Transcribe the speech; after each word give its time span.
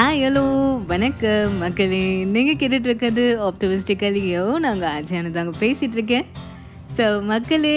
ஆ 0.00 0.02
hello 0.10 0.42
வணக்கம் 0.86 1.58
மக்களே. 1.58 2.24
நீங்கள் 2.34 2.56
கேட்டுட்டு 2.60 2.88
இருக்கிறது 2.88 3.24
ஆப்டமிஸ்டிக்கலியோ 3.48 4.44
நாங்கள் 4.58 4.88
ஆச்சியான 4.92 5.30
தாங்க 5.30 5.52
பேசிகிட்டு 5.60 5.96
இருக்கேன். 5.98 6.24
ஸோ 6.96 7.06
மக்களே 7.22 7.74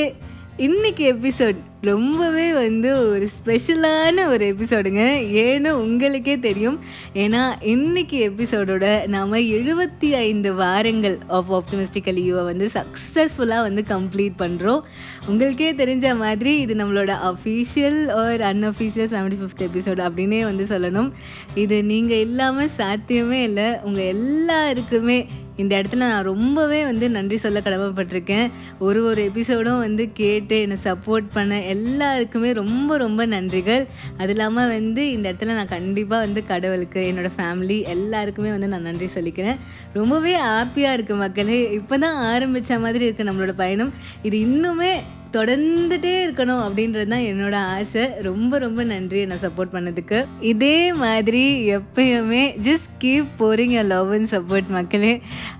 இன்னைக்கு 0.57 1.13
எபிசோட் 1.13 1.55
ரொம்பவே 1.81 2.53
வந்து 2.53 3.09
ஒரு 3.09 3.29
ஸ்பெஷலான 3.35 4.25
ஒரு 4.27 4.45
எபிசோடுங்க 4.45 5.01
ஏன்னா 5.41 5.69
உங்களுக்கே 5.69 6.39
தெரியும். 6.39 6.79
ஏன்னா 7.13 7.55
இன்னைக்கு 7.61 8.29
எபிசோடோட 8.29 9.07
நாம் 9.07 9.33
எழுபத்தி 9.33 10.11
ஐந்து 10.11 10.53
வாரங்கள் 10.53 11.17
ஆஃப் 11.27 11.53
ஆப்டமிஸ்டிக்கலியோவை 11.53 12.43
வந்து 12.43 12.69
சக்ஸஸ்ஃபுல்லாக 12.73 13.61
வந்து 13.61 13.83
கம்ப்ளீட் 13.89 14.39
பண்ணுறோம் 14.39 14.81
உங்களுக்கே 15.27 15.73
தெரிஞ்ச 15.73 16.17
மாதிரி 16.17 16.59
இது 16.59 16.73
நம்மளோட 16.73 17.13
official 17.23 18.11
or 18.11 18.41
unofficial 18.41 19.11
seventy 19.15 19.37
fifth 19.41 19.67
episode 19.67 20.01
அப்படின்னே 20.09 20.43
வந்து 20.43 20.63
சொல்லணும். 20.63 21.11
இது 21.55 21.83
நீங்கள் 21.83 22.17
இல்லாமல் 22.17 22.67
சாத்தியமே 22.67 23.43
இல்லை. 23.43 23.79
உங்கள் 23.83 24.03
எல்லாருக்குமே 24.03 25.27
இந்த 25.57 25.71
இடத்துல 25.79 26.03
நான் 26.13 26.27
ரொம்பவே 26.31 26.79
வந்து 26.83 27.05
நன்றி 27.09 27.37
சொல்ல 27.37 27.59
கடமைப்பட்டிருக்கேன். 27.59 28.47
ஒரு 28.79 29.01
ஒரு 29.09 29.21
எபிசோடும் 29.29 29.83
வந்து 29.85 30.05
கேட்டு 30.21 30.61
என்னை 30.61 30.77
சப்போர்ட் 30.83 31.27
பண்ண 31.33 31.61
எல்லாருக்குமே 31.73 32.51
ரொம்ப 32.61 32.97
ரொம்ப 32.97 33.25
நன்றிகள். 33.25 33.83
அது 34.17 34.33
இல்லாமல் 34.35 34.71
வந்து 34.77 35.11
இந்த 35.11 35.25
இடத்துல 35.31 35.57
நான் 35.59 35.73
கண்டிப்பாக 35.75 36.25
வந்து 36.25 36.43
கடவுளுக்கு 36.45 37.01
என்னோடய 37.11 37.35
ஃபேமிலி 37.37 37.79
எல்லாருக்குமே 37.95 38.49
வந்து 38.49 38.67
நான் 38.67 38.87
நன்றி 38.89 39.09
சொல்லிக்கிறேன். 39.17 39.59
ரொம்பவே 39.93 40.35
ஹாப்பியாக 40.37 40.95
இருக்குது 40.97 41.23
மக்களே. 41.25 41.59
இப்போ 41.79 41.97
தான் 41.97 42.17
ஆரம்பித்த 42.31 42.79
மாதிரி 42.85 43.05
இருக்குது 43.07 43.29
நம்மளோட 43.29 43.55
பயணம். 43.63 43.93
இது 44.23 44.37
இன்னுமே 44.47 44.93
தொடர்ந்துட்டே 45.35 46.13
இருக்கணும் 46.25 46.61
அப்படின்றது 46.65 47.07
தான் 47.13 47.25
என்னோட 47.31 47.55
ஆசை. 47.75 48.03
ரொம்ப 48.27 48.59
ரொம்ப 48.65 48.83
நன்றி 48.91 49.19
என்னை 49.25 49.37
சப்போர்ட் 49.45 49.73
பண்ணதுக்கு. 49.75 50.19
இதே 50.51 50.77
மாதிரி 51.03 51.43
எப்பயுமே 51.77 52.43
just 52.67 52.91
keep 53.03 53.31
pouring 53.41 53.75
a 53.81 53.85
love 53.93 54.11
and 54.17 54.31
support 54.35 54.69
மக்களே. 54.77 55.13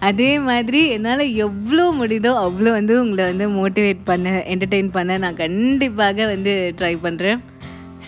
அதே 0.09 0.31
மாதிரி 0.49 0.81
என்னால் 0.97 1.25
எவ்வளோ 1.47 1.85
முடியுதோ 2.01 2.33
அவ்வளோ 2.45 2.71
வந்து 2.79 2.95
உங்களை 3.03 3.25
வந்து 3.31 3.47
மோட்டிவேட் 3.59 4.07
பண்ண 4.11 4.35
என்டர்டெயின் 4.55 4.93
பண்ண. 4.97 5.17
நான் 5.25 5.41
கண்டிப்பாக 5.43 6.27
வந்து 6.33 6.55
ட்ரை 6.81 6.93
பண்ணுறேன் 7.07 7.41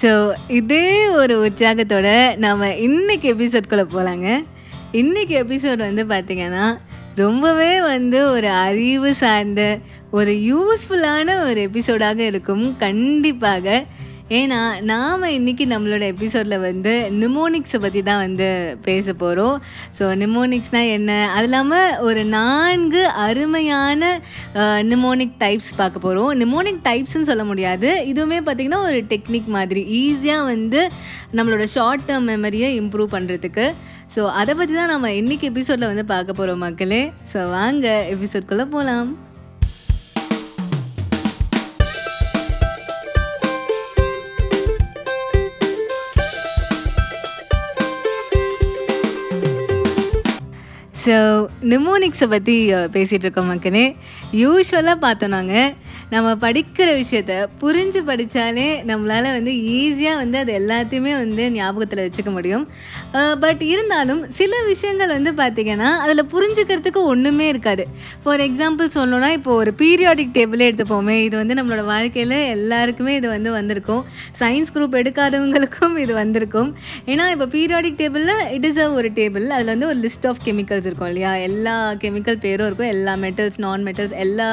ஸோ 0.02 0.10
இதே 0.60 0.86
ஒரு 1.20 1.36
உற்சாகத்தோட 1.46 2.10
நாம் 2.44 2.64
இன்னைக்கு 2.88 3.28
எபிசோட்குள்ளே 3.34 3.86
போகலாங்க 3.94 4.28
இன்னைக்கு 5.00 5.34
எபிசோட் 5.44 5.82
வந்து 5.86 6.04
பார்த்திங்கன்னா 6.12 6.66
ரொம்பவே 7.18 7.82
வந்து 7.82 8.20
ஒரு 8.32 8.50
அறிவு 8.68 9.10
சார்ந்த 9.22 9.62
ஒரு 10.12 10.34
யூஸ்ஃபுல்லான 10.50 11.30
ஒரு 11.48 11.62
எபிசோடாக 11.68 12.20
இருக்கும். 12.32 12.66
கண்டிப்பாக 12.78 13.84
ஏன்னா 14.30 14.58
நாம் 14.90 15.22
இன்றைக்கி 15.36 15.66
நம்மளோட 15.74 16.04
எபிசோடில் 16.14 16.64
வந்து 16.66 16.94
நிமோனிக்ஸை 17.20 17.80
பற்றி 17.84 18.02
தான் 18.08 18.22
வந்து 18.24 18.48
பேச 18.88 19.14
போகிறோம் 19.14 19.62
ஸோ 19.98 20.04
நிமோனிக்ஸ்னால் 20.22 20.90
என்ன? 20.96 21.12
அது 21.36 21.48
இல்லாமல் 21.48 22.00
ஒரு 22.08 22.24
நான்கு 22.26 23.04
அருமையான 23.08 24.10
நிமோனிக் 24.92 25.38
டைப்ஸ் 25.44 25.72
பார்க்க 25.78 26.06
போகிறோம் 26.06 26.32
நிமோனிக் 26.42 26.82
டைப்ஸ்னு 26.90 27.30
சொல்ல 27.30 27.44
முடியாது. 27.44 27.92
இதுவுமே 28.12 28.40
பார்த்திங்கன்னா 28.48 28.82
ஒரு 28.90 29.00
டெக்னிக் 29.14 29.48
மாதிரி. 29.58 29.84
ஈஸியாக 30.02 30.50
வந்து 30.54 30.82
நம்மளோட 31.40 31.68
ஷார்ட் 31.76 32.06
டேர்ம் 32.10 32.30
மெமரியை 32.34 32.72
இம்ப்ரூவ் 32.82 33.16
பண்ணுறதுக்கு 33.16 33.68
ஸோ 34.16 34.24
அதை 34.42 34.56
பற்றி 34.56 34.74
தான் 34.74 34.94
நம்ம 34.94 35.14
இன்றைக்கி 35.22 35.48
எபிசோடில் 35.54 35.92
வந்து 35.92 36.06
பார்க்க 36.14 36.40
போகிறோம் 36.42 36.64
மக்களே. 36.68 37.02
ஸோ 37.34 37.50
வாங்க 37.58 37.88
எபிசோட்குள்ளே 38.16 38.68
போகலாம் 38.76 39.10
ஸோ 51.08 51.18
நிமோனிக்ஸை 51.72 52.28
பற்றி 52.36 52.56
பேசிகிட்டு 52.96 53.26
இருக்கோம் 53.26 53.52
மக்களே. 53.54 53.86
யூஸ்வலாக 54.44 55.04
பார்த்தோம் 55.08 55.36
நம்ம 56.14 56.30
படிக்கிற 56.44 56.90
விஷயத்த 57.00 57.34
புரிஞ்சு 57.62 58.00
படித்தாலே 58.10 58.66
நம்மளால் 58.90 59.26
வந்து 59.38 59.54
ஈஸியாக 59.80 60.20
வந்து 60.22 60.38
அது 60.44 60.52
எல்லாத்தையுமே 60.60 61.14
வந்து 61.22 61.44
ஞாபகத்தில் 61.56 62.02
வச்சுக்க 62.04 62.32
முடியும். 62.36 62.64
பட் 63.44 63.64
இருந்தாலும் 63.72 64.22
சில 64.38 64.54
விஷயங்கள் 64.70 65.12
வந்து 65.16 65.32
பார்த்திங்கன்னா 65.42 65.90
அதில் 66.04 66.24
புரிஞ்சுக்கிறதுக்கு 66.34 67.02
ஒன்றுமே 67.14 67.48
இருக்காது. 67.54 67.86
ஃபார் 68.24 68.44
எக்ஸாம்பிள் 68.46 68.94
சொல்லணும்னா 68.96 69.32
இப்போ 69.40 69.52
ஒரு 69.64 69.74
பீரியாடிக் 69.82 70.34
டேபிளே 70.38 70.68
எடுத்துப்போமே. 70.70 71.18
இது 71.28 71.36
வந்து 71.42 71.58
நம்மளோட 71.60 71.86
வாழ்க்கையில் 71.94 72.38
எல்லாருக்குமே 72.56 73.16
இது 73.20 73.30
வந்து 73.36 73.52
வந்திருக்கும். 73.58 74.02
சயின்ஸ் 74.42 74.74
குரூப் 74.78 74.98
எடுக்காதவங்களுக்கும் 75.02 75.98
இது 76.06 76.16
வந்திருக்கும். 76.22 76.72
ஏன்னா 77.12 77.28
இப்போ 77.36 77.50
பீரியாடிக் 77.58 78.00
டேபிளில் 78.04 78.46
இட் 78.58 78.70
இஸ் 78.72 78.82
அ 78.86 78.90
ஒரு 79.02 79.12
டேபிள் 79.20 79.48
அதில் 79.58 79.74
வந்து 79.76 79.92
ஒரு 79.92 80.00
லிஸ்ட் 80.08 80.30
ஆஃப் 80.32 80.42
கெமிக்கல்ஸ் 80.48 80.90
இருக்கும். 80.90 80.97
இருக்கும் 80.98 81.12
இல்லையா? 81.14 81.32
எல்லா 81.48 81.74
கெமிக்கல் 82.04 82.38
பேரும் 82.46 82.68
இருக்கும். 82.70 82.92
எல்லா 82.96 83.14
மெட்டல்ஸ் 83.24 83.58
நான் 83.64 83.84
மெட்டல்ஸ் 83.88 84.16
எல்லா 84.26 84.48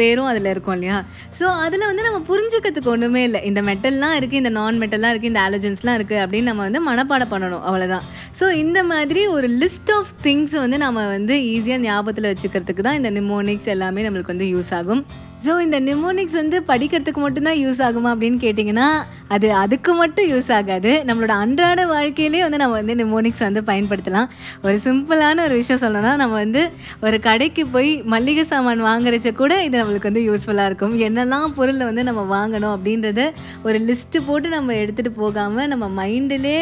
பேரும் 0.00 0.28
அதில் 0.30 0.50
இருக்கும் 0.54 0.76
இல்லையா? 0.78 0.96
ஸோ 1.38 1.44
அதில் 1.64 1.86
வந்து 1.90 2.06
நம்ம 2.08 2.20
புரிஞ்சுக்கிறதுக்கு 2.30 2.92
ஒன்றுமே 2.94 3.22
இல்லை. 3.28 3.40
இந்த 3.50 3.60
மெட்டல்லாம் 3.68 4.16
இருக்குது 4.18 4.40
இந்த 4.42 4.52
நான் 4.58 4.80
மெட்டல்லாம் 4.82 5.12
இருக்குது 5.14 5.32
இந்த 5.32 5.42
ஆலஜன்ஸ்லாம் 5.46 5.98
இருக்குது 6.00 6.22
அப்படின்னு 6.24 6.50
நம்ம 6.50 6.64
வந்து 6.68 6.82
மனப்பாடம் 6.88 7.32
பண்ணணும். 7.34 7.64
அவ்வளோதான் 7.68 8.04
ஸோ 8.40 8.48
இந்த 8.64 8.78
மாதிரி 8.92 9.22
ஒரு 9.36 9.50
லிஸ்ட் 9.62 9.92
ஆஃப் 9.98 10.12
திங்ஸ் 10.26 10.56
வந்து 10.64 10.78
நம்ம 10.86 11.06
வந்து 11.16 11.36
ஈஸியாக 11.54 11.82
ஞாபகத்தில் 11.86 12.30
வச்சுக்கிறதுக்கு 12.32 12.86
தான் 12.88 13.00
இந்த 13.00 13.12
நிமோனிக்ஸ் 13.20 13.72
எல்லாமே 13.76 14.06
நம்மளுக்கு 14.08 14.34
வந்து 14.34 14.50
யூஸ் 14.54 14.72
ஆகும். 14.80 15.02
ஸோ 15.44 15.52
இந்த 15.64 15.78
நிமோனிக்ஸ் 15.88 16.36
வந்து 16.40 16.58
படிக்கிறதுக்கு 16.70 17.20
மட்டும்தான் 17.24 17.58
யூஸ் 17.64 17.80
ஆகுமா 17.86 18.08
அப்படின்னு 18.14 18.38
கேட்டிங்கன்னா 18.44 18.88
அது 19.34 19.46
அதுக்கு 19.62 19.92
மட்டும் 20.00 20.28
யூஸ் 20.32 20.50
ஆகாது. 20.56 20.92
நம்மளோட 21.08 21.32
அன்றாட 21.42 21.80
வாழ்க்கையிலே 21.92 22.40
வந்து 22.44 22.60
நம்ம 22.62 22.76
வந்து 22.80 22.94
நிமோனிக்ஸ் 23.00 23.44
வந்து 23.46 23.60
பயன்படுத்தலாம். 23.70 24.28
ஒரு 24.66 24.76
சிம்பிளான 24.86 25.42
ஒரு 25.46 25.54
விஷயம் 25.60 25.82
சொல்லணும்னா 25.84 26.12
நம்ம 26.22 26.34
வந்து 26.44 26.62
ஒரு 27.06 27.16
கடைக்கு 27.28 27.64
போய் 27.74 27.90
மளிகை 28.14 28.44
சாமான் 28.52 28.84
வாங்குறச்ச 28.88 29.32
கூட 29.42 29.54
இது 29.66 29.74
நம்மளுக்கு 29.80 30.10
வந்து 30.10 30.24
யூஸ்ஃபுல்லாக 30.28 30.70
இருக்கும். 30.70 30.96
என்னெல்லாம் 31.08 31.54
பொருளை 31.58 31.86
வந்து 31.90 32.04
நம்ம 32.10 32.24
வாங்கணும் 32.36 32.74
அப்படின்றத 32.76 33.24
ஒரு 33.68 33.80
லிஸ்ட்டு 33.88 34.24
போட்டு 34.28 34.50
நம்ம 34.56 34.76
எடுத்துகிட்டு 34.82 35.14
போகாமல் 35.22 35.70
நம்ம 35.74 35.88
மைண்டிலே 36.00 36.58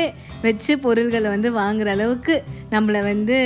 வச்சு 0.46 0.72
பொருள்களை 0.84 1.28
வந்து 1.34 1.48
வாங்குற 1.60 1.90
அளவுக்கு 1.96 2.34
நம்மளை 2.74 3.00
வந்து 3.10 3.36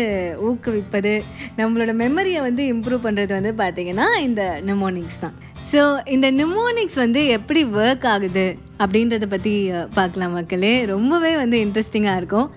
ஊக்குவிப்பது 0.48 1.14
நம்மளோட 1.60 1.92
மெமரியை 2.02 2.40
வந்து 2.48 2.62
இம்ப்ரூவ் 2.74 3.06
பண்ணுறது 3.06 3.32
வந்து 3.38 3.52
பார்த்திங்கன்னா 3.62 4.08
இந்த 4.28 4.42
நிமோனிக்ஸ் 4.70 5.19
தான். 5.24 5.36
ஸோ 5.72 5.80
இந்த 6.14 6.26
நிமோனிக்ஸ் 6.40 6.98
வந்து 7.04 7.20
எப்படி 7.36 7.60
ஒர்க் 7.80 8.06
ஆகுது 8.12 8.46
அப்படின்றத 8.82 9.26
பற்றி 9.34 9.54
பார்க்கலாம் 9.98 10.36
மக்களே. 10.38 10.74
ரொம்பவே 10.94 11.32
வந்து 11.42 11.58
இன்ட்ரெஸ்டிங்காக 11.64 12.20
இருக்கும். 12.22 12.48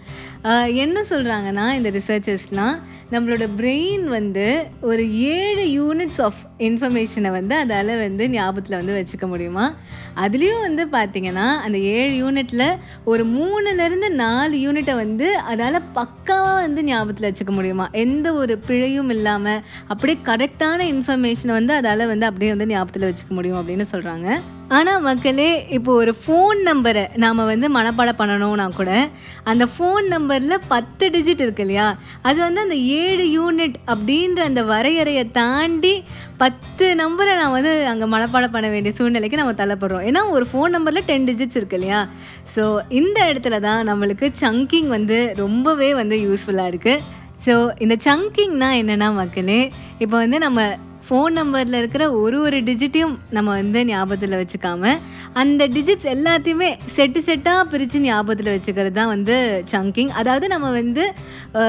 என்ன 0.84 1.04
சொல்கிறாங்கன்னா 1.10 1.66
இந்த 1.80 1.90
ரிசர்ச்சர்ஸ்லாம் 1.98 2.78
நம்மளோட 3.12 3.50
பிரெயின் 3.58 4.06
வந்து 4.08 4.68
ஒரு 4.82 5.20
ஏழு 5.20 5.64
யூனிட்ஸ் 5.80 6.22
ஆஃப் 6.22 6.40
இன்ஃபர்மேஷனை 6.60 7.32
வந்து 7.32 7.56
அதால் 7.56 7.98
வந்து 7.98 8.30
ஞாபகத்தில் 8.30 8.78
வந்து 8.78 8.96
வச்சுக்க 9.00 9.28
முடியுமா? 9.28 9.74
அதுலேயும் 10.16 10.60
வந்து 10.60 10.86
பார்த்திங்கன்னா 10.86 11.58
அந்த 11.58 11.78
ஏழு 11.78 12.14
யூனிட்டில் 12.24 12.78
ஒரு 13.06 13.26
மூணுலேருந்து 13.26 14.10
நாலு 14.10 14.58
யூனிட்டை 14.58 14.96
வந்து 14.96 15.40
அதால் 15.40 15.80
பக்காவாக 15.96 16.56
வந்து 16.56 16.84
ஞாபகத்தில் 16.84 17.32
வச்சுக்க 17.32 17.52
முடியுமா? 17.52 17.90
எந்த 17.92 18.34
ஒரு 18.34 18.60
பிழையும் 18.68 19.10
இல்லாமல் 19.10 19.62
அப்படியே 19.88 20.20
கரெக்டான 20.26 20.82
இன்ஃபர்மேஷனை 20.94 21.52
வந்து 21.52 21.74
அதால் 21.74 22.08
வந்து 22.08 22.26
அப்படியே 22.26 22.52
வந்து 22.52 22.66
ஞாபகத்தில் 22.66 23.14
வச்சுக்க 23.14 23.30
முடியும் 23.30 23.62
அப்படின்னு 23.62 23.86
சொல்கிறாங்க 23.92 24.40
ஆனால் 24.72 25.02
மக்களே 25.02 25.68
இப்போ 25.70 25.92
ஒரு 25.94 26.16
ஃபோன் 26.20 26.60
நம்பரை 26.68 27.04
நாம் 27.16 27.42
வந்து 27.52 27.70
மனப்பாடம் 27.70 28.20
பண்ணணும்னா 28.20 28.72
கூட 28.76 29.10
அந்த 29.44 29.68
ஃபோன் 29.74 30.06
நம்பரில் 30.08 30.66
பத்து 30.68 31.10
டிஜிட் 31.10 31.42
இருக்கு 31.42 31.62
இல்லையா? 31.62 31.98
அது 32.22 32.40
வந்து 32.42 32.62
அந்த 32.62 32.76
ஏழு 32.76 33.26
யூனிட் 33.38 33.78
அப்படின்ற 33.88 34.40
அந்த 34.50 34.64
வரையறையை 34.64 35.32
தாண்டி 35.32 36.04
பத்து 36.38 36.96
நம்பரை 36.96 37.34
நான் 37.36 37.52
வந்து 37.52 37.88
அங்கே 37.88 38.06
மனப்பாடம் 38.06 38.52
பண்ண 38.52 38.70
வேண்டிய 38.70 38.94
சூழ்நிலைக்கு 39.00 39.38
நம்ம 39.38 39.56
தள்ளப்படுறோம். 39.62 40.06
ஏன்னா 40.12 40.30
ஒரு 40.30 40.48
ஃபோன் 40.52 40.74
நம்பரில் 40.78 41.06
டென் 41.06 41.26
டிஜிட்ஸ் 41.26 41.56
இருக்கு 41.56 41.76
இல்லையா? 41.76 42.08
ஸோ 42.56 42.80
இந்த 42.90 43.34
இடத்துல 43.34 43.60
தான் 43.60 43.88
நம்மளுக்கு 43.92 44.30
சங்கிங் 44.42 44.88
வந்து 44.88 45.34
ரொம்பவே 45.38 45.94
வந்து 45.94 46.18
யூஸ்ஃபுல்லாக 46.28 46.72
இருக்குது 46.74 47.22
ஸோ 47.48 47.70
இந்த 47.80 47.98
சங்கிங்னால் 48.08 48.80
என்னென்னா 48.82 49.14
மக்களே 49.14 49.72
இப்போ 50.00 50.18
வந்து 50.18 50.38
நம்ம 50.40 50.60
ஃபோன் 51.08 51.32
நம்பரில் 51.32 51.74
இருக்கிற 51.74 52.12
ஒரு 52.12 52.40
ஒரு 52.40 52.64
டிஜிட்டையும் 52.64 53.20
நம்ம 53.30 53.52
வந்து 53.52 53.86
ஞாபகத்தில் 53.86 54.36
வச்சுக்காம 54.36 54.92
அந்த 55.34 55.68
டிஜிட்ஸ் 55.68 56.08
எல்லாத்தையுமே 56.14 56.70
செட்டு 56.96 57.20
செட்டாக 57.26 57.64
பிரித்து 57.64 58.00
ஞாபகத்தில் 58.00 58.54
வச்சுக்கிறது 58.54 58.92
தான் 58.92 59.08
வந்து 59.08 59.36
சங்கிங் 59.72 60.12
அதாவது 60.14 60.48
நம்ம 60.48 60.72
வந்து 60.72 61.14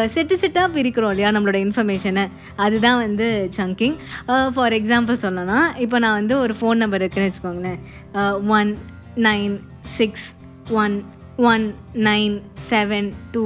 செட்டு 0.04 0.36
செட்டாக 0.40 0.68
பிரிக்கிறோம் 0.74 1.10
இல்லையா 1.10 1.30
நம்மளோட 1.30 1.60
இன்ஃபர்மேஷனை 1.66 2.24
அதுதான் 2.56 2.98
வந்து 2.98 3.50
சங்கிங் 3.56 3.96
ஃபார் 4.54 4.72
எக்ஸாம்பிள் 4.72 5.22
சொல்லணும்னா 5.22 5.60
இப்போ 5.76 5.98
நான் 5.98 6.12
வந்து 6.12 6.38
ஒரு 6.38 6.54
ஃபோன் 6.60 6.74
நம்பர் 6.74 7.02
இருக்குன்னு 7.02 7.30
வச்சுக்கோங்களேன். 7.30 7.80
One 8.48 8.70
nine 9.16 9.54
six 9.96 10.26
one 10.72 10.96
one 11.36 11.64
nine 11.94 12.42
seven 12.70 13.12
two 13.32 13.44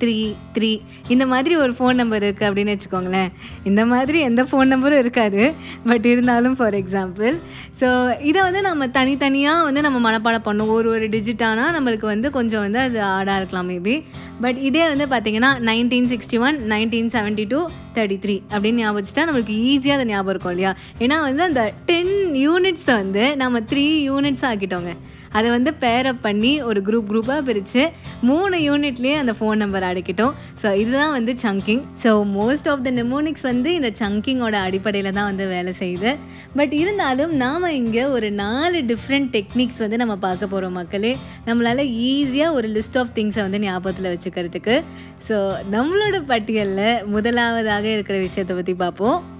three 0.00 0.14
three 0.56 0.70
இந்த 1.14 1.24
மாதிரி 1.32 1.56
ஒரு 1.56 1.72
ஃபோன் 1.78 1.98
நம்பர் 2.00 2.24
இருக்குது 2.26 2.48
அப்படின்னு 2.48 2.74
வச்சுக்கோங்களேன். 2.74 3.30
இந்த 3.70 3.82
மாதிரி 3.92 4.18
எந்த 4.28 4.42
ஃபோன் 4.50 4.72
நம்பரும் 4.74 5.02
இருக்காது. 5.04 5.42
பட் 5.88 6.06
இருந்தாலும் 6.12 6.56
ஃபார் 6.58 6.76
எக்ஸாம்பிள் 6.82 7.34
ஸோ 7.80 7.88
இதை 8.20 8.40
வந்து 8.42 8.60
நம்ம 8.62 8.86
தனித்தனியாக 8.98 9.64
வந்து 9.64 9.80
நம்ம 9.86 9.98
மனப்பாடம் 10.06 10.46
பண்ணோம் 10.46 10.70
ஒரு 10.76 10.88
ஒரு 10.90 11.06
டிஜிட்டானால் 11.14 11.74
நம்மளுக்கு 11.76 12.06
வந்து 12.12 12.28
கொஞ்சம் 12.36 12.64
வந்து 12.66 12.78
அது 12.78 12.98
ஆடாக 13.16 13.40
இருக்கலாம் 13.40 13.68
மேபி 13.72 13.94
பட் 14.44 14.58
இதே 14.68 14.84
வந்து 14.92 15.06
பார்த்தீங்கன்னா 15.12 15.50
nineteen 15.68 16.08
sixty 16.12 16.38
one 16.46 16.56
nineteen 16.72 17.10
seventy 17.16 17.46
two 17.52 17.60
thirty 17.96 18.18
three 18.24 18.36
அப்படின்னு 18.52 18.80
ஞாபகம் 18.82 18.98
வச்சுட்டா 19.00 19.26
நம்மளுக்கு 19.28 19.54
ஈஸியாக 19.72 19.98
அது 19.98 20.10
ஞாபகம் 20.12 20.32
இருக்கும் 20.34 20.54
இல்லையா? 20.54 20.72
ஏன்னா 21.04 21.18
வந்து 21.28 21.42
அந்த 21.48 21.62
டென் 21.90 22.14
யூனிட்ஸை 22.46 22.96
வந்து 23.02 23.24
நம்ம 23.42 23.60
த்ரீ 23.72 23.86
யூனிட்ஸ் 24.10 24.46
ஆக்கிட்டோங்க. 24.52 24.92
அதை 25.38 25.48
வந்து 25.54 25.70
பேரப் 25.82 26.20
பண்ணி 26.26 26.50
ஒரு 26.68 26.80
குரூப் 26.86 27.08
குரூப்பாக 27.08 27.40
பிரித்து 27.46 27.82
மூணு 28.28 28.56
யூனிட்லேயே 28.66 29.16
அந்த 29.22 29.32
ஃபோன் 29.38 29.60
நம்பர் 29.62 29.86
அடைக்கிட்டோம். 29.88 30.34
ஸோ 30.62 30.68
இதுதான் 30.82 31.14
வந்து 31.16 31.32
chunking 31.42 31.82
so 32.02 32.10
most 32.36 32.68
of 32.72 32.84
the 32.86 32.90
mnemonics 33.00 33.44
வந்து 33.50 33.70
இந்த 33.78 33.90
சங்கிங்கோட 34.00 34.56
அடிப்படையில் 34.68 35.16
தான் 35.18 35.28
வந்து 35.30 35.46
வேலை 35.54 35.72
செய்யுது. 35.80 36.12
பட் 36.58 36.74
இருந்தாலும் 36.82 37.32
நாம் 37.42 37.66
இங்கே 37.80 38.04
ஒரு 38.16 38.30
நாலு 38.42 38.78
டிஃப்ரெண்ட் 38.92 39.28
டெக்னிக்ஸ் 39.36 39.82
வந்து 39.84 39.96
நம்ம 40.02 40.16
பார்க்க 40.26 40.52
போகிறோம் 40.54 40.76
மக்களே. 40.80 41.12
நம்மளால் 41.48 41.84
ஈஸியாக 42.10 42.56
ஒரு 42.60 42.70
லிஸ்ட் 42.76 42.98
ஆஃப் 43.02 43.12
திங்ஸை 43.18 43.42
வந்து 43.46 43.60
ஞாபகத்தில் 43.66 44.10
வச்சு 44.14 44.25
வச்சுக்கிறதுக்கு. 44.26 44.82
ஸோ 45.28 45.52
நம்மளோட 45.70 46.24
பட்டியலில் 46.26 47.04
முதலாவதாக 47.06 47.86
இருக்கிற 47.92 48.18
விஷயத்தை 48.18 48.56
பற்றி 48.56 48.74
பார்ப்போம் 48.74 49.34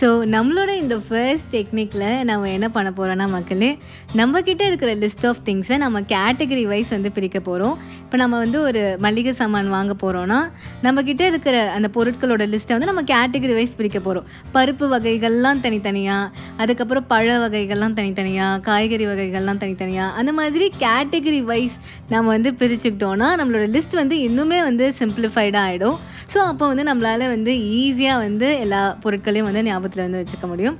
ஸோ 0.00 0.08
நம்மளோட 0.26 0.68
இந்த 0.76 0.96
ஃபர்ஸ்ட் 1.08 1.56
டெக்னிக்கில் 1.56 2.24
நம்ம 2.24 2.48
என்ன 2.48 2.68
பண்ண 2.68 2.90
போகிறோன்னா 2.90 3.28
மக்களே 3.28 3.78
நம்மக்கிட்ட 4.16 4.62
இருக்கிற 4.66 4.94
லிஸ்ட் 4.94 5.26
ஆஃப் 5.26 5.42
திங்ஸை 5.44 5.76
நம்ம 5.76 6.00
கேட்டகரி 6.00 6.66
வைஸ் 6.66 6.88
வந்து 6.88 7.12
பிரிக்க 7.12 7.40
போகிறோம் 7.40 7.78
இப்போ 8.12 8.20
நம்ம 8.22 8.38
வந்து 8.38 8.58
ஒரு 8.60 8.80
மளிகை 9.00 9.32
சாமான் 9.32 9.68
வாங்க 9.74 9.92
போகிறோன்னா 10.00 10.38
நம்மக்கிட்ட 10.82 11.22
இருக்கிற 11.30 11.54
அந்த 11.76 11.88
பொருட்களோட 11.94 12.44
லிஸ்ட்டை 12.50 12.74
வந்து 12.74 12.88
நம்ம 12.90 13.02
கேட்டகரி 13.02 13.54
வைஸ் 13.58 13.76
பிரிக்க 13.76 13.98
போகிறோம் 13.98 14.26
பருப்பு 14.52 14.86
வகைகள்லாம் 14.86 15.60
தனித்தனியாக 15.60 16.44
அதுக்கப்புறம் 16.62 17.06
பழ 17.06 17.38
வகைகள்லாம் 17.38 17.94
தனித்தனியாக 17.94 18.58
காய்கறி 18.60 19.06
வகைகள்லாம் 19.06 19.60
தனித்தனியாக 19.64 20.18
அந்த 20.20 20.32
மாதிரி 20.32 20.66
கேட்டகரி 20.84 21.40
வைஸ் 21.44 21.78
நம்ம 22.08 22.26
வந்து 22.28 22.52
பிரிச்சுக்கிட்டோன்னா 22.60 23.30
நம்மளோட 23.40 23.68
லிஸ்ட் 23.76 23.96
வந்து 24.02 24.18
இன்னுமே 24.28 24.58
வந்து 24.68 24.88
சிம்பிளிஃபைடாக 25.00 25.70
ஆகிடும் 25.70 25.96
ஸோ 26.34 26.40
அப்போ 26.50 26.66
வந்து 26.72 26.86
நம்மளால் 26.90 27.26
வந்து 27.28 27.54
ஈஸியாக 27.80 28.24
வந்து 28.26 28.50
எல்லா 28.58 28.82
பொருட்களையும் 29.04 29.48
வந்து 29.50 29.62
ஞாபகத்தில் 29.62 30.04
வந்து 30.06 30.22
வச்சுக்க 30.22 30.46
முடியும். 30.46 30.78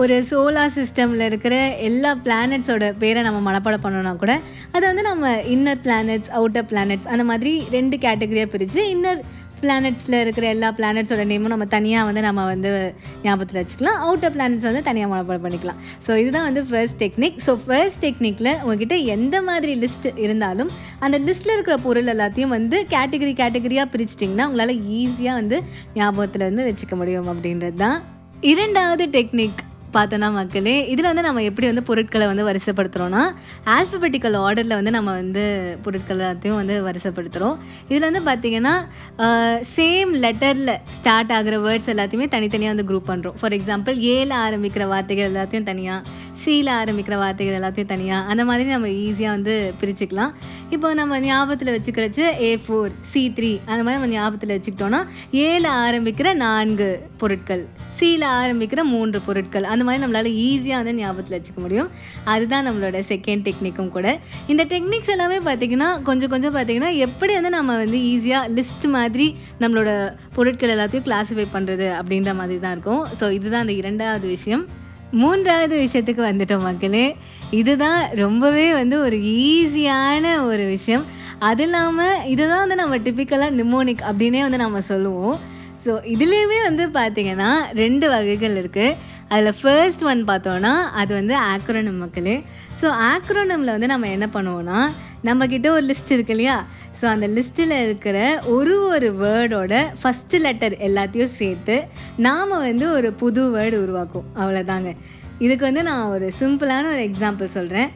ஒரு 0.00 0.14
சோலார் 0.28 0.72
சிஸ்டமில் 0.76 1.24
இருக்கிற 1.28 1.54
எல்லா 1.86 2.10
பிளானட்ஸோட 2.24 2.84
பேரை 3.00 3.20
நம்ம 3.24 3.38
மனப்பாடம் 3.46 3.82
பண்ணோன்னா 3.82 4.12
கூட 4.22 4.32
அதை 4.74 4.84
வந்து 4.88 5.02
நம்ம 5.08 5.30
இன்னர் 5.54 5.80
பிளானட்ஸ் 5.82 6.30
அவுட்டர் 6.38 6.68
பிளானட்ஸ் 6.70 7.08
அந்த 7.12 7.24
மாதிரி 7.30 7.52
ரெண்டு 7.74 7.96
கேட்டகரியாக 8.04 8.48
பிரித்து 8.52 8.80
இன்னர் 8.92 9.20
பிளானட்ஸில் 9.62 10.16
இருக்கிற 10.20 10.44
எல்லா 10.52 10.68
பிளானட்ஸோட 10.78 11.24
நேமும் 11.30 11.52
நம்ம 11.54 11.66
தனியாக 11.74 12.06
வந்து 12.08 12.22
நம்ம 12.26 12.44
வந்து 12.52 12.70
ஞாபகத்தில் 13.24 13.58
வச்சுக்கலாம். 13.60 13.98
அவுட்டர் 14.04 14.32
பிளானட்ஸ் 14.36 14.66
வந்து 14.68 14.82
தனியாக 14.88 15.10
மனப்பாடம் 15.12 15.44
பண்ணிக்கலாம். 15.46 15.80
ஸோ 16.06 16.16
இதுதான் 16.22 16.46
வந்து 16.48 16.62
ஃபர்ஸ்ட் 16.70 16.98
டெக்னிக் 17.02 17.36
ஸோ 17.46 17.54
ஃபர்ஸ்ட் 17.66 18.00
டெக்னிக்கில் 18.04 18.50
உங்ககிட்ட 18.62 18.96
எந்த 19.16 19.42
மாதிரி 19.48 19.74
லிஸ்ட் 19.82 20.08
இருந்தாலும் 20.24 20.70
அந்த 21.06 21.18
லிஸ்ட்டில் 21.26 21.54
இருக்கிற 21.56 21.76
பொருள் 21.86 22.10
எல்லாத்தையும் 22.14 22.54
வந்து 22.56 22.78
கேட்டகரி 22.94 23.34
கேட்டகரியாக 23.42 23.88
பிரிச்சிட்டிங்கன்னா 23.94 24.46
உங்களால் 24.50 24.74
ஈஸியாக 25.00 25.40
வந்து 25.40 25.58
ஞாபகத்தில் 25.98 26.48
வந்து 26.48 26.66
வச்சுக்க 26.70 26.96
முடியும் 27.02 27.30
அப்படின்றது 27.34 27.78
தான் 27.84 27.98
இரண்டாவது 28.52 29.06
டெக்னிக் 29.18 29.62
பார்த்தோன்னா 29.96 30.28
மக்களே 30.36 30.74
இதில் 30.92 31.08
வந்து 31.10 31.24
நம்ம 31.26 31.42
எப்படி 31.48 31.66
வந்து 31.70 31.84
பொருட்களை 31.88 32.26
வந்து 32.30 32.46
வரிசைப்படுத்துகிறோன்னா 32.48 33.22
ஆல்ஃபபெட்டிக்கல் 33.76 34.36
ஆர்டரில் 34.44 34.76
வந்து 34.78 34.94
நம்ம 34.96 35.12
வந்து 35.20 35.44
பொருட்கள் 35.84 36.20
எல்லாத்தையும் 36.22 36.58
வந்து 36.60 36.76
வரிசைப்படுத்துகிறோம் 36.88 37.56
இதில் 37.90 38.08
வந்து 38.10 38.22
பார்த்திங்கன்னா 38.30 38.74
சேம் 39.76 40.12
லெட்டரில் 40.24 40.74
ஸ்டார்ட் 40.96 41.34
ஆகிற 41.38 41.58
வேர்ட்ஸ் 41.66 41.92
எல்லாத்தையுமே 41.94 42.28
தனித்தனியாக 42.36 42.74
வந்து 42.74 42.88
குரூப் 42.90 43.10
பண்ணுறோம் 43.12 43.38
ஃபார் 43.42 43.56
எக்ஸாம்பிள் 43.58 43.98
ஏல 44.14 44.32
ஆரம்பிக்கிற 44.46 44.86
வார்த்தைகள் 44.94 45.30
எல்லாத்தையும் 45.32 45.68
தனியாக 45.70 46.20
சீல 46.42 46.68
ஆரம்பிக்கிற 46.82 47.16
வார்த்தைகள் 47.22 47.56
எல்லாத்தையும் 47.58 47.92
தனியாக 47.92 48.28
அந்த 48.32 48.42
மாதிரி 48.48 48.68
நம்ம 48.68 48.88
ஈஸியாக 49.02 49.34
வந்து 49.36 49.54
பிரிச்சுக்கலாம். 49.80 50.32
இப்போ 50.74 50.88
நம்ம 50.98 51.14
ஞாபகத்தில் 51.24 51.72
வச்சுக்கிறச்சு 51.74 52.24
ஏ 52.44 52.50
ஃபோர் 52.62 52.92
சி 53.10 53.22
த்ரீ 53.36 53.50
அந்த 53.70 53.80
மாதிரி 53.84 53.96
நம்ம 53.98 54.08
ஞாபகத்தில் 54.14 54.52
வச்சுக்கிட்டோன்னா 54.54 55.00
ஏல 55.46 55.64
ஆரம்பிக்கிற 55.84 56.28
நான்கு 56.44 56.88
பொருட்கள் 57.20 57.62
சியில் 57.98 58.24
ஆரம்பிக்கிற 58.38 58.80
மூன்று 58.92 59.18
பொருட்கள் 59.26 59.66
அந்த 59.72 59.82
மாதிரி 59.86 60.02
நம்மளால் 60.04 60.30
ஈஸியாக 60.46 60.80
வந்து 60.80 60.94
ஞாபகத்தில் 61.00 61.36
வச்சுக்க 61.36 61.60
முடியும். 61.64 61.90
அதுதான் 62.32 62.66
நம்மளோட 62.68 62.98
செகண்ட் 63.10 63.44
டெக்னிக்கும் 63.48 63.92
கூட. 63.96 64.06
இந்த 64.52 64.62
டெக்னிக்ஸ் 64.72 65.12
எல்லாமே 65.16 65.38
பார்த்திங்கன்னா 65.48 65.90
கொஞ்சம் 66.08 66.32
கொஞ்சம் 66.34 66.54
பார்த்திங்கன்னா 66.56 66.92
எப்படி 67.06 67.34
வந்து 67.38 67.52
நம்ம 67.58 67.76
வந்து 67.84 68.00
ஈஸியாக 68.12 68.50
லிஸ்ட் 68.58 68.86
மாதிரி 68.98 69.26
நம்மளோட 69.62 69.90
பொருட்கள் 70.38 70.74
எல்லாத்தையும் 70.76 71.08
கிளாஸிஃபை 71.08 71.46
பண்ணுறது 71.56 71.88
அப்படின்ற 72.00 72.32
மாதிரி 72.40 72.60
தான் 72.64 72.76
இருக்கும். 72.76 73.04
ஸோ 73.20 73.28
இதுதான் 73.38 73.64
அந்த 73.66 73.76
இரண்டாவது 73.82 74.28
விஷயம். 74.36 74.64
மூன்றாவது 75.20 75.74
விஷயத்துக்கு 75.84 76.22
வந்துட்டோம் 76.30 76.66
மக்களே. 76.68 77.16
இதுதான் 77.60 78.02
ரொம்பவே 78.14 78.72
வந்து 78.72 78.96
ஒரு 79.00 79.16
ஈஸியான 79.16 80.24
ஒரு 80.44 80.64
விஷயம். 80.74 81.04
அது 81.48 81.62
இல்லாமல் 81.62 82.22
இதுதான் 82.32 82.62
வந்து 82.64 82.76
நம்ம 82.82 82.96
டிப்பிக்கலாக 82.96 83.56
நிமோனிக் 83.60 84.04
அப்படின்னே 84.10 84.40
வந்து 84.40 84.56
நம்ம 84.56 84.80
சொல்லுவோம். 84.80 85.38
ஸோ 85.84 85.92
இதுலேயுமே 86.14 86.58
வந்து 86.68 86.84
பார்த்திங்கன்னா 86.98 87.50
ரெண்டு 87.74 88.08
வகைகள் 88.08 88.54
இருக்குது 88.62 88.96
அதில் 89.28 89.58
ஃபர்ஸ்ட் 89.60 90.04
ஒன் 90.04 90.22
பார்த்தோன்னா 90.24 90.72
அது 91.00 91.12
வந்து 91.14 91.34
ஆக்ரோனம் 91.52 92.02
மக்களே. 92.04 92.44
ஸோ 92.80 92.88
ஆக்ரோனமில் 93.12 93.74
வந்து 93.76 93.86
நம்ம 93.86 94.08
என்ன 94.08 94.28
பண்ணுவோன்னா 94.34 94.78
நம்மக்கிட்ட 95.28 95.68
ஒரு 95.68 95.84
லிஸ்ட் 95.86 96.12
இருக்கு 96.16 96.34
இல்லையா? 96.36 96.56
ஸோ 97.02 97.06
அந்த 97.12 97.26
லிஸ்ட்டில் 97.28 97.74
இருக்கிற 97.84 98.16
ஒரு 98.54 98.74
ஒரு 98.88 99.08
வேர்டோட 99.22 99.74
ஃபஸ்ட்டு 100.00 100.40
லெட்டர் 100.44 100.74
எல்லாத்தையும் 100.88 101.34
சேர்த்து 101.40 101.76
நாம் 102.26 102.54
வந்து 102.68 102.86
ஒரு 102.92 103.08
புது 103.12 103.42
வேர்டு 103.56 103.76
உருவாக்கும். 103.84 104.26
அவ்வளோதாங்க 104.40 104.90
இதுக்கு 105.44 105.64
வந்து 105.64 105.82
நான் 105.82 106.10
ஒரு 106.14 106.26
சிம்பிளான 106.40 106.84
ஒரு 106.94 107.02
எக்ஸாம்பிள் 107.08 107.54
சொல்கிறேன் 107.58 107.88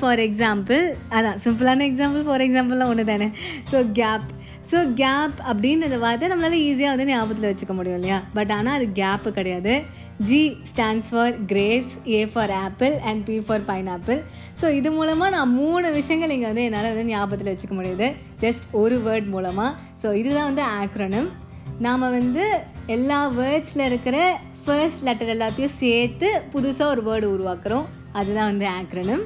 ஃபார் 0.00 0.20
எக்ஸாம்பிள் 0.26 0.82
அதான் 1.16 1.38
சிம்பிளான 1.44 1.84
எக்ஸாம்பிள் 1.90 2.24
ஃபார் 2.26 2.44
எக்ஸாம்பிள்லாம் 2.46 2.90
ஒன்று 2.92 3.04
தானே 3.04 3.28
ஸோ 3.72 3.78
கேப் 4.00 4.26
ஸோ 4.72 4.78
கேப் 5.00 5.38
அப்படின்றத 5.50 5.98
வார்த்தை 6.04 6.28
நம்மளால் 6.30 6.62
ஈஸியாக 6.68 6.92
வந்து 6.94 7.08
ஞாபகத்தில் 7.12 7.48
வச்சுக்க 7.50 7.74
முடியும் 7.74 7.98
இல்லையா? 7.98 8.18
பட் 8.34 8.52
ஆனால் 8.52 8.76
அது 8.78 8.86
கேப்பு 9.00 9.30
கிடையாது. 9.30 9.74
G 10.28 10.42
stands 10.70 11.08
for 11.10 11.34
grapes 11.52 11.94
A 12.08 12.20
for 12.32 12.52
apple 12.64 12.94
and 13.08 13.20
P 13.24 13.36
for 13.46 13.64
pineapple 13.70 14.20
so 14.60 14.66
இது 14.78 14.90
மூலமாக 14.90 15.30
நான் 15.36 15.52
மூணு 15.52 15.86
விஷயங்கள் 15.92 16.34
இங்கே 16.36 16.46
வந்து 16.46 16.66
என்னால் 16.68 16.88
வந்து 16.90 17.10
ஞாபகத்தில் 17.12 17.50
வச்சுக்க 17.52 17.74
முடியுது. 17.80 18.08
ஜஸ்ட் 18.40 18.64
ஒரு 18.82 18.98
வேர்ட் 19.06 19.28
மூலமாக 19.34 19.72
ஸோ 20.02 20.14
இதுதான் 20.20 20.48
வந்து 20.50 20.64
ஆக்ரோனம் 20.80 21.28
நாம் 21.78 22.12
வந்து 22.18 22.44
எல்லா 22.86 23.20
வேர்ட்ஸில் 23.40 23.88
இருக்கிற 23.90 24.38
ஃபர்ஸ்ட் 24.64 25.04
லெட்டர் 25.08 25.32
எல்லாத்தையும் 25.34 25.76
சேர்த்து 25.82 26.28
புதுசாக 26.52 26.92
ஒரு 26.94 27.02
வேர்டு 27.08 27.26
உருவாக்குறோம். 27.34 27.86
அதுதான் 28.12 28.50
வந்து 28.52 28.66
ஆக்ரோனம் 28.78 29.24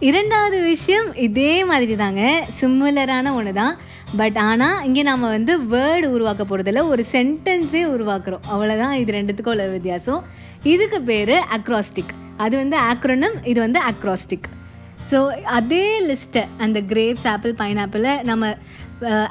இரண்டாவது 0.00 0.60
விஷயம் 0.62 1.14
இதே 1.16 1.52
மாதிரி 1.64 1.94
தாங்க 1.96 2.22
சிம்மிலரான 2.60 3.34
ஒன்று 3.34 3.52
தான் 3.52 3.74
பட் 4.20 4.38
ஆனால் 4.48 4.78
இங்கே 4.86 5.02
நம்ம 5.10 5.28
வந்து 5.34 5.52
வேர்டு 5.74 6.06
உருவாக்க 6.16 6.42
போகிறதில்ல 6.44 6.80
ஒரு 6.92 7.02
சென்டென்ஸே 7.12 7.82
உருவாக்குறோம். 7.94 8.42
அவ்வளோதான் 8.52 8.96
இது 9.02 9.12
ரெண்டுத்துக்கும் 9.18 9.54
உள்ள 9.54 9.66
வித்தியாசம். 9.76 10.20
இதுக்கு 10.72 10.98
பேர் 11.10 11.36
அக்ராஸ்டிக் 11.56 12.12
அது 12.44 12.54
வந்து 12.62 12.76
ஆக்ரோனம் 12.90 13.36
இது 13.50 13.58
வந்து 13.66 13.80
அக்ராஸ்டிக் 13.90 14.46
ஸோ 15.10 15.18
அதே 15.58 15.86
லிஸ்ட்டை 16.08 16.42
அந்த 16.64 16.78
கிரேப்ஸ் 16.92 17.26
ஆப்பிள் 17.26 17.52
பைனாப்பிளை 17.60 18.12
நம்ம 18.22 18.44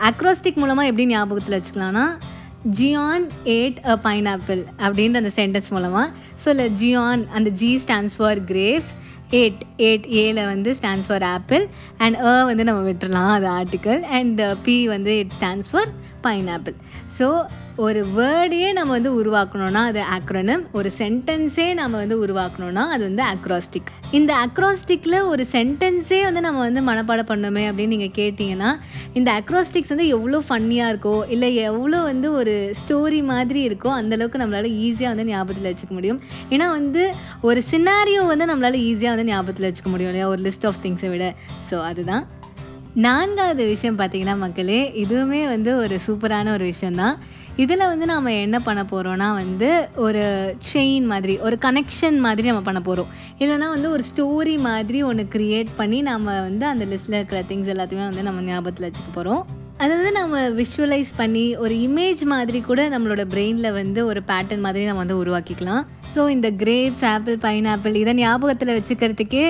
அக்ராஸ்டிக் 0.10 0.60
மூலமாக 0.62 0.90
எப்படி 0.90 1.06
ஞாபகத்தில் 1.06 1.58
வச்சுக்கலாம்னா 1.58 2.06
ஜியான் 2.78 3.26
ஏட் 3.56 3.80
அ 3.84 3.96
பைனாப்பிள் 4.08 4.62
அப்படின்ற 4.86 5.22
அந்த 5.22 5.32
சென்டென்ஸ் 5.40 5.70
மூலமாக 5.70 6.08
ஸோ 6.44 6.50
இல்லை 6.50 6.68
ஜியான் 6.82 7.24
அந்த 7.38 7.50
G 7.62 7.70
stands 7.86 8.18
for 8.18 8.42
grapes 8.52 8.92
A 9.32 9.62
A 9.78 10.08
ஏல 10.22 10.40
வந்து 10.46 10.70
stands 10.74 11.08
for 11.08 11.26
apple 11.30 11.64
and 11.98 12.18
A 12.22 12.32
வந்து 12.46 12.64
நம்ம 12.64 12.82
விட்டுறலாம் 12.90 13.34
அது 13.34 13.48
ஆர்டிக்கல் 13.52 14.02
அண்ட் 14.12 14.42
பி 14.64 14.88
வந்து 14.88 15.14
it 15.20 15.36
stands 15.38 15.70
for 15.72 15.92
pineapple 16.24 16.76
so 17.20 17.28
ஒரு 17.76 18.06
வேர்டையே 18.18 18.74
நம்ம 18.74 18.92
வந்து 18.92 19.12
உருவாக்கணும்னா 19.22 19.82
அது 19.92 20.02
ஆக்ரோனம் 20.18 20.64
ஒரு 20.72 20.92
சென்டென்ஸே 20.98 21.74
நம்ம 21.74 21.98
வந்து 21.98 22.26
உருவாக்கணும்னா 22.26 22.84
அது 22.94 23.04
வந்து 23.04 23.24
அக்ராஸ்டிக் 23.24 23.90
இந்த 24.12 24.36
அக்ராஸ்டிக்கில் 24.46 25.18
ஒரு 25.24 25.48
சென்டென்ஸே 25.52 26.24
வந்து 26.24 26.42
நம்ம 26.42 26.60
வந்து 26.60 26.82
மனப்பாடம் 26.82 27.30
பண்ணோமே 27.32 27.64
அப்படின்னு 27.70 27.88
நீங்கள் 27.88 28.16
கேட்டிங்கன்னா 28.20 28.72
இந்த 29.14 29.30
அக்ராஸ்டிக்ஸ் 29.32 29.88
வந்து 29.88 30.08
எவ்வளோ 30.08 30.44
ஃபன்னியாக 30.48 30.92
இருக்கோ 30.94 31.28
இல்லை 31.28 31.56
எவ்வளோ 31.56 32.02
வந்து 32.02 32.32
ஒரு 32.32 32.74
ஸ்டோரி 32.82 33.24
மாதிரி 33.24 33.70
இருக்கோ 33.70 33.90
அந்தளவுக்கு 34.00 34.42
நம்மளால் 34.44 34.70
ஈஸியாக 34.86 35.14
வந்து 35.14 35.26
ஞாபகத்தில் 35.26 35.74
வச்சுக்க 35.74 35.90
முடியும். 35.90 36.22
ஏன்னா 36.50 36.70
வந்து 36.70 37.14
ஒரு 37.42 37.64
சினாரியோ 37.72 38.26
வந்து 38.26 38.46
நம்மளால் 38.46 38.80
ஈஸியாக 38.90 39.16
வந்து 39.16 39.30
ஞாபகத்தில் 39.32 39.70
வச்சுக்க 39.70 39.90
முடியும் 39.90 40.10
இல்லையா? 40.10 40.28
ஒரு 40.28 40.42
லிஸ்ட் 40.42 40.68
ஆஃப் 40.68 40.82
திங்ஸை 40.84 41.10
விட. 41.10 41.36
ஸோ 41.72 41.78
அதுதான். 41.82 42.26
நான்காவது 42.94 43.66
விஷயம் 43.66 44.00
பார்த்தீங்கன்னா 44.00 44.38
மக்களே 44.38 44.92
இதுவுமே 44.96 45.48
வந்து 45.48 45.78
ஒரு 45.78 46.00
சூப்பரான 46.08 46.52
ஒரு 46.52 46.64
விஷயந்தான் 46.64 47.18
இதில் 47.56 47.78
வந்து 47.78 48.06
நாம் 48.06 48.26
என்ன 48.26 48.60
பண்ண 48.60 48.86
போகிறோன்னா 48.92 49.34
வந்து 49.34 49.88
ஒரு 49.96 50.22
செயின் 50.74 51.04
மாதிரி 51.04 51.38
ஒரு 51.38 51.58
கனெக்ஷன் 51.62 52.20
மாதிரி 52.20 52.48
நம்ம 52.48 52.62
பண்ண 52.62 52.82
போகிறோம் 52.82 53.08
இல்லைனா 53.40 53.70
வந்து 53.70 53.92
ஒரு 53.92 54.04
ஸ்டோரி 54.16 54.60
மாதிரி 54.60 55.04
ஒன்று 55.04 55.24
க்ரியேட் 55.24 55.68
பண்ணி 55.76 56.02
நம்ம 56.02 56.42
வந்து 56.42 56.66
அந்த 56.66 56.86
லிஸ்ட்டில் 56.86 57.14
இருக்கிற 57.14 57.44
திங்ஸ் 57.50 57.72
எல்லாத்தையுமே 57.78 58.04
வந்து 58.04 58.24
நம்ம 58.24 58.42
ஞாபகத்தில் 58.42 58.90
வச்சுக்க 58.90 59.14
போகிறோம் 59.14 59.46
அதை 59.78 59.96
வந்து 59.96 60.12
நம்ம 60.12 60.50
விஷுவலைஸ் 60.50 61.12
பண்ணி 61.16 61.56
ஒரு 61.56 61.76
இமேஜ் 61.76 62.22
மாதிரி 62.24 62.62
கூட 62.62 62.90
நம்மளோட 62.90 63.24
பிரெயினில் 63.36 63.74
வந்து 63.74 64.06
ஒரு 64.06 64.22
பேட்டர்ன் 64.28 64.60
மாதிரி 64.60 64.86
நம்ம 64.86 65.04
வந்து 65.04 65.26
உருவாக்கிக்கலாம். 65.26 65.84
ஸோ 66.14 66.22
இந்த 66.34 66.48
கிரேப்ஸ் 66.62 67.04
ஆப்பிள் 67.12 67.36
பைனாப்பிள் 67.44 67.94
இதை 68.00 68.14
ஞாபகத்தில் 68.20 68.72
வச்சுக்கிறதுக்கே 68.78 69.44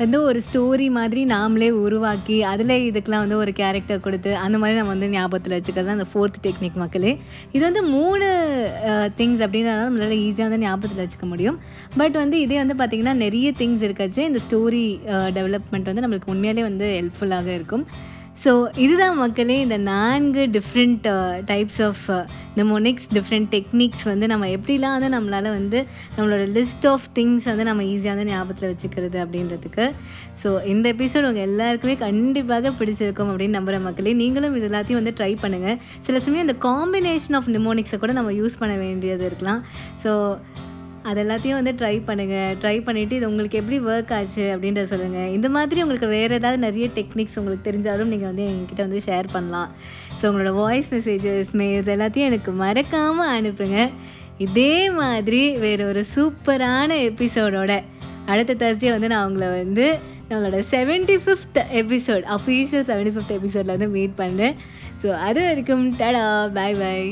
வந்து 0.00 0.18
ஒரு 0.28 0.38
ஸ்டோரி 0.46 0.86
மாதிரி 0.96 1.20
நாமளே 1.32 1.68
உருவாக்கி 1.84 2.38
அதில் 2.52 2.74
இதுக்கெலாம் 2.88 3.22
வந்து 3.24 3.38
ஒரு 3.42 3.52
கேரக்டர் 3.60 4.02
கொடுத்து 4.06 4.30
அந்த 4.44 4.56
மாதிரி 4.62 4.78
நம்ம 4.80 4.92
வந்து 4.94 5.10
ஞாபகத்தில் 5.14 5.54
வச்சுக்கிறது 5.56 5.88
தான் 5.88 5.98
அந்த 5.98 6.08
ஃபோர்த் 6.12 6.40
டெக்னிக் 6.46 6.80
மக்களே. 6.82 7.12
இது 7.54 7.62
வந்து 7.68 7.82
மூணு 7.94 8.26
திங்ஸ் 9.20 9.44
அப்படின்றதால 9.46 9.86
நம்மளால் 9.88 10.18
ஈஸியாக 10.26 10.48
வந்து 10.48 10.62
ஞாபகத்தில் 10.66 11.02
வச்சுக்க 11.04 11.28
முடியும். 11.32 11.58
பட் 12.00 12.18
வந்து 12.22 12.38
இதே 12.46 12.58
வந்து 12.64 12.78
பார்த்திங்கன்னா 12.82 13.16
நிறைய 13.24 13.50
திங்ஸ் 13.62 13.86
இருக்காச்சு. 13.88 14.22
இந்த 14.30 14.40
ஸ்டோரி 14.46 14.84
டெவலப்மெண்ட் 15.38 15.90
வந்து 15.92 16.04
நம்மளுக்கு 16.06 16.34
உண்மையிலே 16.34 16.64
வந்து 16.70 16.88
ஹெல்ப்ஃபுல்லாக 17.00 17.50
இருக்கும். 17.58 17.86
ஸோ 18.42 18.50
இதுதான் 18.84 19.16
மக்களே 19.20 19.54
இந்த 19.64 19.76
நான்கு 19.92 20.42
different 20.56 21.06
types 21.48 21.80
of 21.86 22.04
mnemonics 22.58 23.06
different 23.16 23.48
techniques 23.54 24.04
வந்து 24.10 24.26
நம்ம 24.32 24.46
எப்படிலாம் 24.56 24.94
வந்து 24.96 25.08
நம்மளால் 25.14 25.48
வந்து 25.56 25.78
நம்மளோட 26.16 26.44
லிஸ்ட் 26.56 26.86
ஆஃப் 26.92 27.06
திங்ஸ் 27.16 27.48
வந்து 27.50 27.66
நம்ம 27.70 27.82
ஈஸியாக 27.92 28.14
வந்து 28.14 28.28
ஞாபகத்தில் 28.30 28.70
வச்சுக்கிறது 28.72 29.18
அப்படின்றதுக்கு. 29.24 29.86
ஸோ 30.42 30.48
இந்த 30.72 30.86
எபிசோட் 30.94 31.28
உங்கள் 31.30 31.46
எல்லாருக்குமே 31.48 31.96
கண்டிப்பாக 32.04 32.72
பிடிச்சிருக்கும் 32.80 33.30
அப்படின்னு 33.32 33.58
நம்புகிற 33.58 33.80
மக்களே. 33.88 34.14
நீங்களும் 34.22 34.56
இது 34.60 34.68
எல்லாத்தையும் 34.70 35.00
வந்து 35.02 35.16
ட்ரை 35.20 35.32
பண்ணுங்கள் 35.44 35.78
சில 36.06 36.20
சமயம் 36.26 36.46
இந்த 36.48 36.56
காம்பினேஷன் 36.68 37.38
ஆஃப் 37.40 37.50
நிமோனிக்ஸை 37.56 38.00
கூட 38.04 38.14
நம்ம 38.20 38.32
யூஸ் 38.40 38.60
பண்ண 38.62 38.76
வேண்டியது 38.84 39.26
இருக்கலாம். 39.30 39.62
ஸோ 40.04 40.12
அது 41.08 41.18
எல்லாத்தையும் 41.24 41.58
வந்து 41.58 41.72
ட்ரை 41.80 41.94
பண்ணுங்கள் 42.08 42.54
ட்ரை 42.62 42.76
பண்ணிவிட்டு 42.86 43.16
இது 43.18 43.28
உங்களுக்கு 43.30 43.60
எப்படி 43.60 43.78
ஒர்க் 43.90 44.12
ஆச்சு 44.16 44.44
அப்படின்றத 44.54 44.88
சொல்லுங்கள் 44.92 45.32
இந்த 45.36 45.48
மாதிரி 45.56 45.82
உங்களுக்கு 45.84 46.08
வேறு 46.16 46.38
ஏதாவது 46.40 46.58
நிறைய 46.66 46.86
டெக்னிக்ஸ் 46.98 47.38
உங்களுக்கு 47.40 47.66
தெரிஞ்சாலும் 47.68 48.12
நீங்கள் 48.12 48.30
வந்து 48.30 48.44
எங்ககிட்ட 48.50 48.82
வந்து 48.86 49.00
ஷேர் 49.06 49.28
பண்ணலாம். 49.34 49.70
ஸோ 50.18 50.24
உங்களோட 50.30 50.52
வாய்ஸ் 50.62 50.90
மெசேஜஸ் 50.96 51.52
மெயில்ஸ் 51.60 51.92
எல்லாத்தையும் 51.94 52.30
எனக்கு 52.30 52.52
மறக்காமல் 52.64 53.32
அனுப்புங்க. 53.36 53.78
இதே 54.46 54.74
மாதிரி 55.00 55.42
வேறு 55.64 55.84
ஒரு 55.92 56.02
சூப்பரான 56.14 56.90
எபிசோடோட 57.10 57.72
அடுத்த 58.32 58.58
தர்ஸ்டே 58.62 58.90
வந்து 58.96 59.10
நான் 59.14 59.26
உங்களை 59.28 59.48
வந்து 59.62 59.86
நம்மளோட 60.30 60.58
seventy 60.74 61.16
fifth 61.24 61.60
episode 61.82 62.26
official 62.36 62.86
seventy 62.90 63.14
fifth 63.14 63.34
எபிசோடில் 63.38 63.74
வந்து 63.76 63.90
மீட் 63.96 64.20
பண்ணுறேன் 64.22 64.56
ஸோ 65.02 65.10
அது 65.28 65.40
வரைக்கும் 65.48 65.84
டடா 66.02 66.24
பாய் 66.58 66.78
பாய் 66.82 67.10